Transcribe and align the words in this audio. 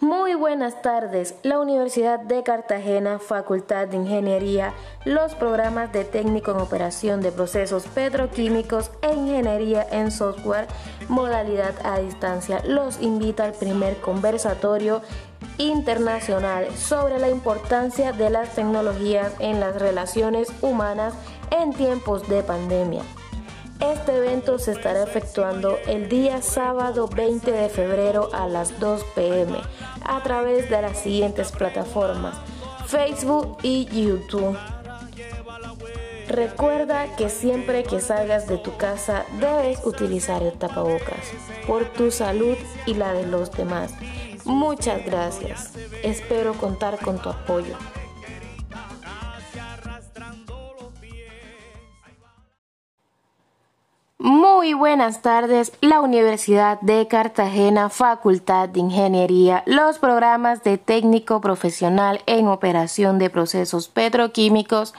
Muy 0.00 0.34
buenas 0.34 0.82
tardes. 0.82 1.36
La 1.42 1.58
Universidad 1.58 2.20
de 2.20 2.42
Cartagena, 2.42 3.18
Facultad 3.18 3.88
de 3.88 3.96
Ingeniería, 3.96 4.74
los 5.06 5.34
programas 5.34 5.90
de 5.90 6.04
técnico 6.04 6.50
en 6.50 6.58
operación 6.58 7.22
de 7.22 7.32
procesos 7.32 7.86
petroquímicos 7.86 8.90
e 9.00 9.14
ingeniería 9.14 9.86
en 9.90 10.10
software, 10.10 10.66
modalidad 11.08 11.74
a 11.82 11.98
distancia, 11.98 12.62
los 12.66 13.00
invita 13.00 13.44
al 13.44 13.52
primer 13.52 13.96
conversatorio 13.96 15.00
internacional 15.56 16.70
sobre 16.76 17.18
la 17.18 17.30
importancia 17.30 18.12
de 18.12 18.28
las 18.28 18.54
tecnologías 18.54 19.32
en 19.38 19.60
las 19.60 19.80
relaciones 19.80 20.52
humanas 20.60 21.14
en 21.50 21.72
tiempos 21.72 22.28
de 22.28 22.42
pandemia. 22.42 23.02
Este 23.80 24.16
evento 24.16 24.58
se 24.58 24.72
estará 24.72 25.02
efectuando 25.02 25.78
el 25.86 26.08
día 26.08 26.40
sábado 26.40 27.08
20 27.08 27.52
de 27.52 27.68
febrero 27.68 28.30
a 28.32 28.48
las 28.48 28.80
2 28.80 29.04
pm 29.14 29.58
a 30.02 30.22
través 30.22 30.70
de 30.70 30.80
las 30.80 30.98
siguientes 30.98 31.52
plataformas, 31.52 32.36
Facebook 32.86 33.58
y 33.62 33.84
YouTube. 33.86 34.56
Recuerda 36.28 37.14
que 37.16 37.28
siempre 37.28 37.84
que 37.84 38.00
salgas 38.00 38.48
de 38.48 38.56
tu 38.56 38.76
casa 38.78 39.26
debes 39.40 39.84
utilizar 39.84 40.42
el 40.42 40.52
tapabocas 40.52 41.30
por 41.66 41.84
tu 41.92 42.10
salud 42.10 42.56
y 42.86 42.94
la 42.94 43.12
de 43.12 43.26
los 43.26 43.52
demás. 43.52 43.92
Muchas 44.46 45.04
gracias. 45.04 45.72
Espero 46.02 46.54
contar 46.54 46.98
con 46.98 47.18
tu 47.18 47.28
apoyo. 47.28 47.76
Muy 54.66 54.74
buenas 54.74 55.22
tardes, 55.22 55.70
la 55.80 56.00
Universidad 56.00 56.80
de 56.80 57.06
Cartagena, 57.06 57.88
Facultad 57.88 58.68
de 58.68 58.80
Ingeniería, 58.80 59.62
los 59.64 60.00
programas 60.00 60.64
de 60.64 60.76
técnico 60.76 61.40
profesional 61.40 62.20
en 62.26 62.48
operación 62.48 63.20
de 63.20 63.30
procesos 63.30 63.86
petroquímicos 63.86 64.92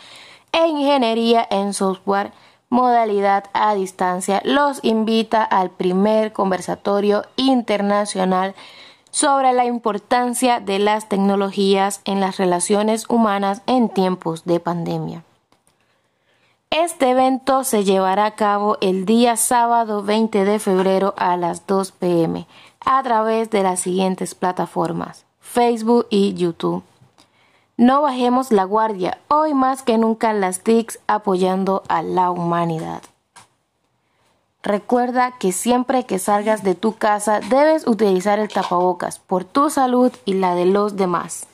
e 0.53 0.67
ingeniería 0.67 1.45
en 1.51 1.73
software, 1.73 2.31
modalidad 2.69 3.49
a 3.51 3.75
distancia, 3.75 4.41
los 4.45 4.79
invita 4.83 5.43
al 5.43 5.69
primer 5.69 6.31
conversatorio 6.31 7.25
internacional 7.35 8.55
sobre 9.11 9.51
la 9.51 9.65
importancia 9.65 10.61
de 10.61 10.79
las 10.79 11.09
tecnologías 11.09 11.99
en 12.05 12.21
las 12.21 12.37
relaciones 12.37 13.03
humanas 13.09 13.63
en 13.67 13.89
tiempos 13.89 14.45
de 14.45 14.61
pandemia. 14.61 15.23
Este 16.83 17.09
evento 17.09 17.63
se 17.63 17.83
llevará 17.83 18.25
a 18.25 18.35
cabo 18.35 18.77
el 18.81 19.05
día 19.05 19.35
sábado 19.35 20.03
20 20.03 20.45
de 20.45 20.59
febrero 20.59 21.15
a 21.17 21.35
las 21.35 21.65
2 21.65 21.91
pm 21.93 22.45
a 22.85 23.01
través 23.01 23.49
de 23.49 23.63
las 23.63 23.79
siguientes 23.79 24.35
plataformas, 24.35 25.25
Facebook 25.39 26.05
y 26.11 26.35
YouTube. 26.35 26.83
No 27.77 28.03
bajemos 28.03 28.51
la 28.51 28.63
guardia, 28.63 29.17
hoy 29.27 29.55
más 29.55 29.81
que 29.81 29.97
nunca 29.97 30.33
las 30.33 30.59
TICs 30.59 30.99
apoyando 31.07 31.81
a 31.87 32.03
la 32.03 32.29
humanidad. 32.29 33.01
Recuerda 34.61 35.31
que 35.39 35.53
siempre 35.53 36.05
que 36.05 36.19
salgas 36.19 36.61
de 36.61 36.75
tu 36.75 36.93
casa 36.93 37.39
debes 37.39 37.87
utilizar 37.87 38.37
el 38.37 38.49
tapabocas 38.49 39.17
por 39.17 39.45
tu 39.45 39.71
salud 39.71 40.11
y 40.25 40.33
la 40.33 40.53
de 40.53 40.67
los 40.67 40.95
demás. 40.95 41.47